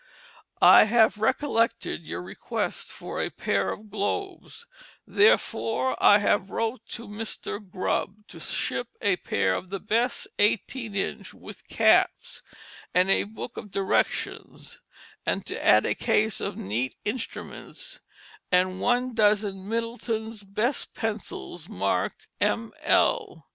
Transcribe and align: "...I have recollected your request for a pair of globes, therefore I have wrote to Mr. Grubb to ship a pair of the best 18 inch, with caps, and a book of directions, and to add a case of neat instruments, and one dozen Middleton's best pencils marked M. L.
"...I 0.79 0.85
have 0.85 1.19
recollected 1.19 2.01
your 2.03 2.23
request 2.23 2.89
for 2.91 3.21
a 3.21 3.29
pair 3.29 3.69
of 3.71 3.91
globes, 3.91 4.65
therefore 5.05 5.95
I 6.03 6.17
have 6.17 6.49
wrote 6.49 6.87
to 6.95 7.07
Mr. 7.07 7.59
Grubb 7.63 8.25
to 8.29 8.39
ship 8.39 8.87
a 8.99 9.17
pair 9.17 9.53
of 9.53 9.69
the 9.69 9.79
best 9.79 10.27
18 10.39 10.95
inch, 10.95 11.35
with 11.35 11.67
caps, 11.67 12.41
and 12.95 13.11
a 13.11 13.25
book 13.25 13.57
of 13.57 13.69
directions, 13.69 14.81
and 15.23 15.45
to 15.45 15.63
add 15.63 15.85
a 15.85 15.93
case 15.93 16.41
of 16.41 16.57
neat 16.57 16.95
instruments, 17.05 17.99
and 18.51 18.81
one 18.81 19.13
dozen 19.13 19.69
Middleton's 19.69 20.41
best 20.43 20.95
pencils 20.95 21.69
marked 21.69 22.27
M. 22.39 22.71
L. 22.81 23.45